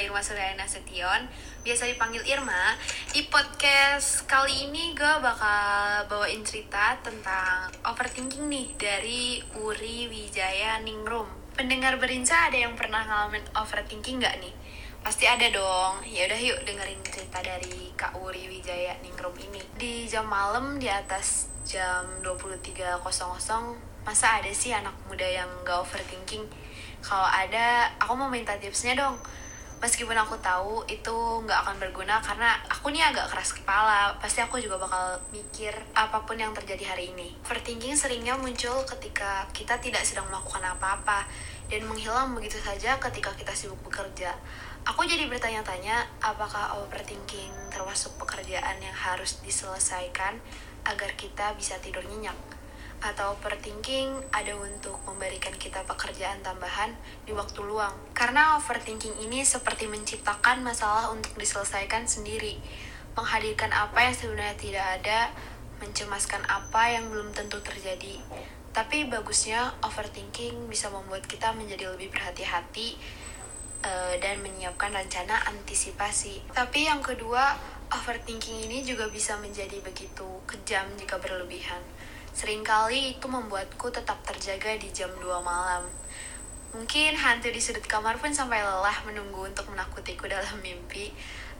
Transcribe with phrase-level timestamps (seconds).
[0.00, 1.28] Irma Suryana Nasution
[1.60, 2.76] Biasa dipanggil Irma
[3.12, 11.40] Di podcast kali ini gue bakal bawain cerita tentang overthinking nih Dari Uri Wijaya Ningrum
[11.60, 14.54] Pendengar berinsa ada yang pernah ngalamin overthinking gak nih?
[15.04, 16.00] Pasti ada dong.
[16.08, 19.60] Ya udah yuk dengerin cerita dari Kak Uri Wijaya Ningrum ini.
[19.76, 22.96] Di jam malam di atas jam 23.00
[24.00, 26.48] masa ada sih anak muda yang gak overthinking?
[27.04, 29.20] Kalau ada, aku mau minta tipsnya dong.
[29.80, 34.60] Meskipun aku tahu itu nggak akan berguna karena aku nih agak keras kepala, pasti aku
[34.60, 37.32] juga bakal mikir apa pun yang terjadi hari ini.
[37.48, 41.24] Overthinking seringnya muncul ketika kita tidak sedang melakukan apa-apa
[41.72, 44.36] dan menghilang begitu saja ketika kita sibuk bekerja.
[44.84, 50.36] Aku jadi bertanya-tanya apakah overthinking termasuk pekerjaan yang harus diselesaikan
[50.84, 52.36] agar kita bisa tidur nyenyak
[53.00, 56.92] atau overthinking ada untuk memberikan kita pekerjaan tambahan
[57.24, 57.96] di waktu luang.
[58.12, 62.60] Karena overthinking ini seperti menciptakan masalah untuk diselesaikan sendiri,
[63.16, 65.20] menghadirkan apa yang sebenarnya tidak ada,
[65.80, 68.20] mencemaskan apa yang belum tentu terjadi.
[68.70, 73.00] Tapi bagusnya overthinking bisa membuat kita menjadi lebih berhati-hati
[73.82, 76.44] uh, dan menyiapkan rencana antisipasi.
[76.52, 77.56] Tapi yang kedua,
[77.90, 81.82] overthinking ini juga bisa menjadi begitu kejam jika berlebihan
[82.30, 85.86] Seringkali itu membuatku tetap terjaga di jam 2 malam.
[86.70, 91.10] Mungkin hantu di sudut kamar pun sampai lelah menunggu untuk menakutiku dalam mimpi.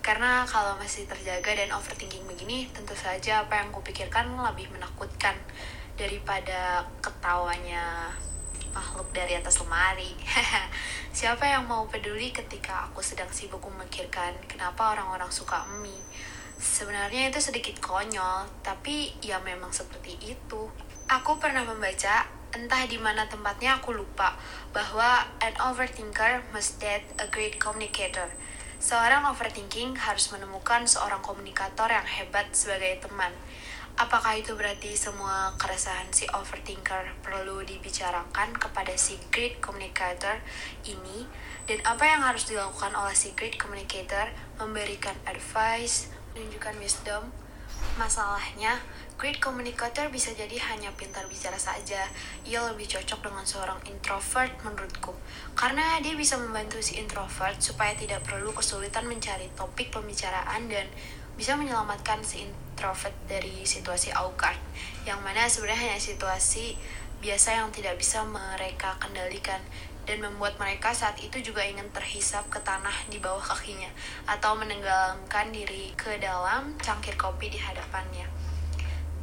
[0.00, 5.36] Karena kalau masih terjaga dan overthinking begini, tentu saja apa yang kupikirkan lebih menakutkan
[5.98, 8.08] daripada ketawanya
[8.72, 10.14] makhluk dari atas lemari.
[11.18, 16.00] Siapa yang mau peduli ketika aku sedang sibuk memikirkan kenapa orang-orang suka mie?
[16.60, 20.68] Sebenarnya itu sedikit konyol, tapi ya memang seperti itu.
[21.08, 24.36] Aku pernah membaca, entah di mana tempatnya aku lupa,
[24.76, 28.28] bahwa an overthinker must get a great communicator.
[28.76, 33.32] Seorang overthinking harus menemukan seorang komunikator yang hebat sebagai teman.
[33.96, 40.40] Apakah itu berarti semua keresahan si overthinker perlu dibicarakan kepada si great communicator
[40.84, 41.24] ini?
[41.64, 44.32] Dan apa yang harus dilakukan oleh si great communicator?
[44.56, 47.32] Memberikan advice, menunjukkan wisdom.
[47.96, 48.80] Masalahnya,
[49.16, 52.08] great communicator bisa jadi hanya pintar bicara saja.
[52.44, 55.12] Ia lebih cocok dengan seorang introvert menurutku.
[55.56, 60.88] Karena dia bisa membantu si introvert supaya tidak perlu kesulitan mencari topik pembicaraan dan
[61.40, 64.60] bisa menyelamatkan si introvert dari situasi awkward.
[65.08, 66.76] Yang mana sebenarnya hanya situasi
[67.20, 69.60] biasa yang tidak bisa mereka kendalikan
[70.08, 73.88] dan membuat mereka saat itu juga ingin terhisap ke tanah di bawah kakinya
[74.24, 78.50] atau menenggelamkan diri ke dalam cangkir kopi di hadapannya.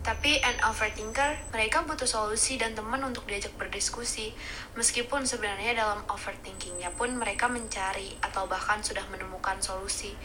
[0.08, 4.32] Tapi an overthinker, mereka butuh solusi dan teman untuk diajak berdiskusi.
[4.80, 10.16] Meskipun sebenarnya dalam overthinkingnya pun mereka mencari atau bahkan sudah menemukan solusi.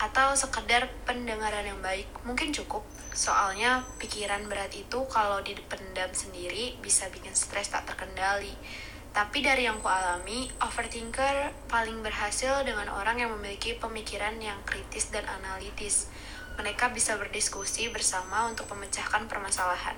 [0.00, 2.80] Atau sekedar pendengaran yang baik, mungkin cukup.
[3.12, 8.56] Soalnya pikiran berat itu kalau dipendam sendiri bisa bikin stres tak terkendali.
[9.16, 15.08] Tapi dari yang ku alami, overthinker paling berhasil dengan orang yang memiliki pemikiran yang kritis
[15.08, 16.12] dan analitis.
[16.60, 19.96] Mereka bisa berdiskusi bersama untuk memecahkan permasalahan.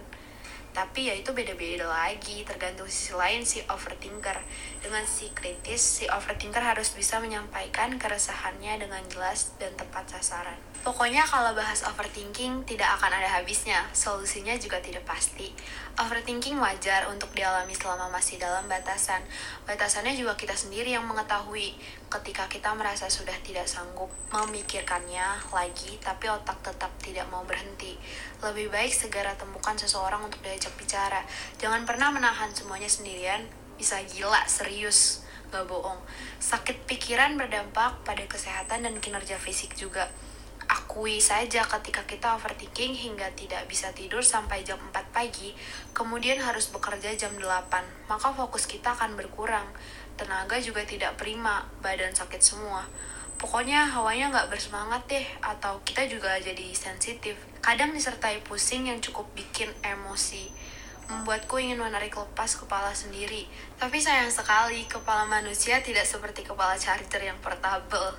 [0.79, 4.39] Tapi ya itu beda-beda lagi, tergantung sisi lain si overthinker.
[4.79, 10.55] Dengan si kritis, si overthinker harus bisa menyampaikan keresahannya dengan jelas dan tepat sasaran.
[10.87, 15.51] Pokoknya kalau bahas overthinking tidak akan ada habisnya, solusinya juga tidak pasti.
[15.99, 19.27] Overthinking wajar untuk dialami selama masih dalam batasan.
[19.67, 21.75] Batasannya juga kita sendiri yang mengetahui.
[22.09, 28.01] Ketika kita merasa sudah tidak sanggup memikirkannya lagi, tapi otak tetap tidak mau berhenti.
[28.41, 31.21] Lebih baik segera temukan seseorang untuk diajak bicara.
[31.61, 33.45] Jangan pernah menahan semuanya sendirian,
[33.77, 35.21] bisa gila, serius,
[35.53, 36.01] gak bohong.
[36.41, 40.09] Sakit pikiran berdampak pada kesehatan dan kinerja fisik juga
[40.69, 45.57] akui saja ketika kita overthinking hingga tidak bisa tidur sampai jam 4 pagi,
[45.97, 49.65] kemudian harus bekerja jam 8, maka fokus kita akan berkurang.
[50.19, 52.83] Tenaga juga tidak prima, badan sakit semua.
[53.39, 57.39] Pokoknya hawanya nggak bersemangat deh, atau kita juga jadi sensitif.
[57.63, 60.51] Kadang disertai pusing yang cukup bikin emosi
[61.09, 63.49] membuatku ingin menarik lepas kepala sendiri.
[63.81, 68.13] Tapi sayang sekali, kepala manusia tidak seperti kepala charger yang portable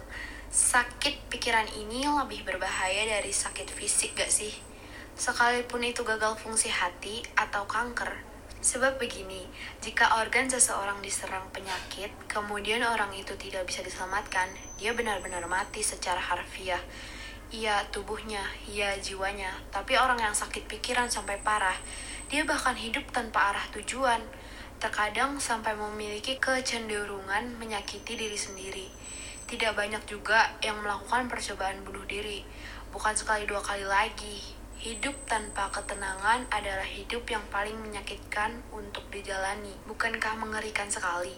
[0.50, 4.50] sakit pikiran ini lebih berbahaya dari sakit fisik gak sih?
[5.14, 8.29] Sekalipun itu gagal fungsi hati atau kanker.
[8.60, 9.48] Sebab begini,
[9.80, 16.20] jika organ seseorang diserang penyakit, kemudian orang itu tidak bisa diselamatkan, dia benar-benar mati secara
[16.20, 16.84] harfiah.
[17.56, 21.76] Ia tubuhnya, ia jiwanya, tapi orang yang sakit pikiran sampai parah,
[22.28, 24.22] dia bahkan hidup tanpa arah tujuan.
[24.80, 28.88] Terkadang sampai memiliki kecenderungan menyakiti diri sendiri
[29.50, 32.46] tidak banyak juga yang melakukan percobaan bunuh diri.
[32.94, 34.59] Bukan sekali dua kali lagi.
[34.80, 39.76] Hidup tanpa ketenangan adalah hidup yang paling menyakitkan untuk dijalani.
[39.84, 41.36] Bukankah mengerikan sekali?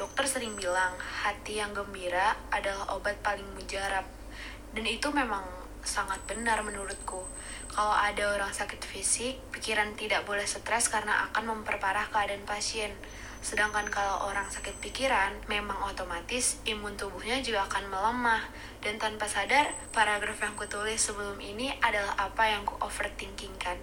[0.00, 4.08] Dokter sering bilang, hati yang gembira adalah obat paling mujarab.
[4.72, 5.44] Dan itu memang
[5.84, 7.20] sangat benar menurutku.
[7.68, 12.96] Kalau ada orang sakit fisik, pikiran tidak boleh stres karena akan memperparah keadaan pasien.
[13.40, 18.44] Sedangkan kalau orang sakit pikiran, memang otomatis imun tubuhnya juga akan melemah.
[18.84, 23.80] Dan tanpa sadar, paragraf yang kutulis sebelum ini adalah apa yang ku overthinking kan.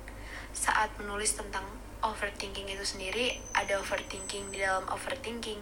[0.54, 1.66] Saat menulis tentang
[2.06, 5.58] overthinking itu sendiri, ada overthinking di dalam overthinking.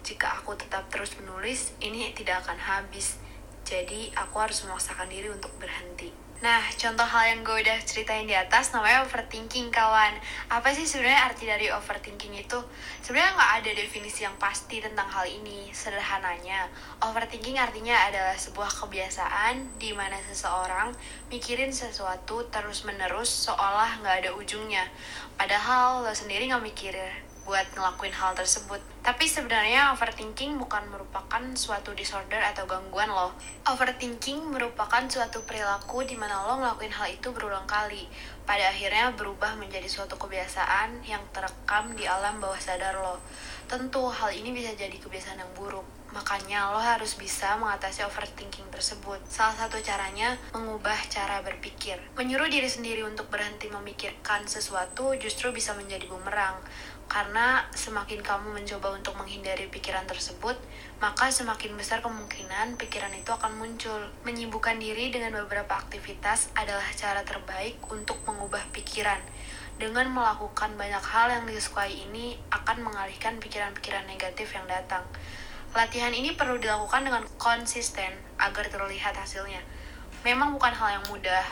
[0.00, 3.20] Jika aku tetap terus menulis, ini tidak akan habis.
[3.64, 6.23] Jadi, aku harus memaksakan diri untuk berhenti.
[6.42, 10.18] Nah, contoh hal yang gue udah ceritain di atas namanya overthinking, kawan.
[10.50, 12.58] Apa sih sebenarnya arti dari overthinking itu?
[13.00, 15.70] Sebenarnya nggak ada definisi yang pasti tentang hal ini.
[15.70, 16.66] Sederhananya,
[17.00, 20.90] overthinking artinya adalah sebuah kebiasaan di mana seseorang
[21.30, 24.84] mikirin sesuatu terus-menerus seolah nggak ada ujungnya.
[25.38, 26.94] Padahal lo sendiri nggak mikir
[27.44, 28.80] buat ngelakuin hal tersebut.
[29.04, 33.36] Tapi sebenarnya overthinking bukan merupakan suatu disorder atau gangguan loh.
[33.68, 38.08] Overthinking merupakan suatu perilaku di mana lo ngelakuin hal itu berulang kali.
[38.48, 43.20] Pada akhirnya berubah menjadi suatu kebiasaan yang terekam di alam bawah sadar lo.
[43.68, 45.84] Tentu hal ini bisa jadi kebiasaan yang buruk.
[46.14, 49.18] Makanya lo harus bisa mengatasi overthinking tersebut.
[49.26, 51.98] Salah satu caranya mengubah cara berpikir.
[52.14, 56.62] Menyuruh diri sendiri untuk berhenti memikirkan sesuatu justru bisa menjadi bumerang.
[57.04, 60.58] Karena semakin kamu mencoba untuk menghindari pikiran tersebut,
[60.98, 64.00] maka semakin besar kemungkinan pikiran itu akan muncul.
[64.26, 69.20] Menyibukkan diri dengan beberapa aktivitas adalah cara terbaik untuk mengubah pikiran.
[69.74, 75.02] Dengan melakukan banyak hal yang disukai ini akan mengalihkan pikiran-pikiran negatif yang datang.
[75.74, 79.58] Latihan ini perlu dilakukan dengan konsisten agar terlihat hasilnya.
[80.22, 81.42] Memang bukan hal yang mudah,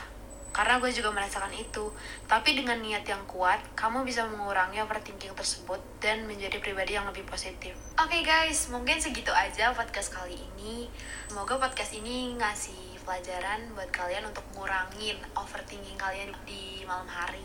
[0.52, 1.88] karena gue juga merasakan itu.
[2.28, 7.24] Tapi dengan niat yang kuat, kamu bisa mengurangi overthinking tersebut dan menjadi pribadi yang lebih
[7.24, 7.72] positif.
[7.96, 10.92] Oke okay guys, mungkin segitu aja podcast kali ini.
[11.26, 17.42] Semoga podcast ini ngasih pelajaran buat kalian untuk ngurangin overthinking kalian di malam hari.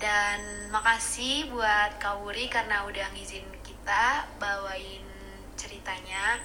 [0.00, 5.04] Dan makasih buat Kawuri karena udah ngizin kita bawain
[5.60, 6.40] ceritanya.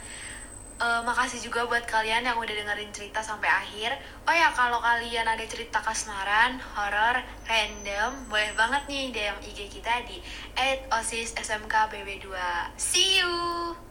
[0.75, 3.95] Uh, makasih juga buat kalian yang udah dengerin cerita sampai akhir.
[4.27, 10.03] Oh ya, kalau kalian ada cerita kasmaran, horor, random, boleh banget nih DM IG kita
[10.03, 10.19] di
[10.91, 12.27] @osissmkbb2.
[12.75, 13.84] See you.